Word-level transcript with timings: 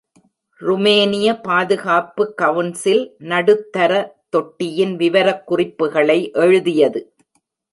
ருமேனிய 0.61 1.27
பாதுகாப்பு 1.41 2.23
கவுன்சில் 2.33 3.03
நடுத்தர 3.23 3.91
தொட்டியின் 4.29 4.95
விவரக்குறிப்புகளை 4.97 6.19
எழுதியது. 6.37 7.03